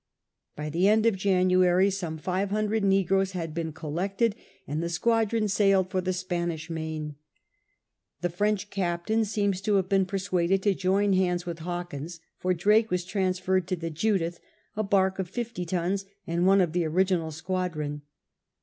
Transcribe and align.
By 0.55 0.71
the 0.71 0.87
end 0.87 1.05
of 1.05 1.15
January 1.15 1.91
some 1.91 2.17
five 2.17 2.49
hundred 2.49 2.83
negroes 2.83 3.33
had 3.33 3.53
been 3.53 3.71
collected, 3.71 4.35
and 4.65 4.81
the 4.81 4.89
squadron 4.89 5.47
sailed 5.47 5.91
for 5.91 6.01
the 6.01 6.11
Spanish 6.11 6.71
Main. 6.71 7.17
The 8.21 8.31
French 8.31 8.71
captain 8.71 9.25
seems 9.25 9.61
to 9.61 9.75
have 9.75 9.87
been 9.89 10.07
persuaded 10.07 10.63
to 10.63 10.73
join 10.73 11.13
hands 11.13 11.45
with 11.45 11.59
Hawkins, 11.59 12.19
for 12.39 12.51
Drake 12.55 12.89
was 12.89 13.05
transferred 13.05 13.67
to 13.67 13.75
the 13.75 13.91
Judith, 13.91 14.39
a 14.75 14.81
barque 14.81 15.19
of 15.19 15.29
fifty 15.29 15.65
tons 15.65 16.05
and 16.25 16.47
one 16.47 16.61
of 16.61 16.73
the 16.73 16.83
original 16.83 17.29
squadron. 17.29 18.01